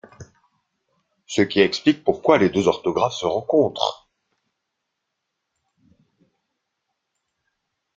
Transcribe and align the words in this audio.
Ce 1.27 1.43
qui 1.43 1.59
explique 1.59 2.03
pourquoi 2.03 2.39
les 2.39 2.49
deux 2.49 2.67
orthographe 2.67 3.13
se 3.13 3.27
rencontrent. 3.27 4.09